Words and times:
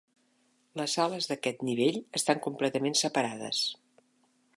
Les 0.79 0.95
ales 1.03 1.27
d'aquest 1.31 1.61
nivell 1.69 1.99
estan 2.21 2.41
completament 2.47 2.97
separades. 3.03 3.61